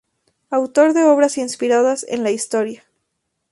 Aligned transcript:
Autor 0.49 0.93
de 0.95 1.03
obras 1.03 1.37
inspiradas 1.37 2.07
en 2.09 2.23
la 2.23 2.31
historia. 2.31 2.83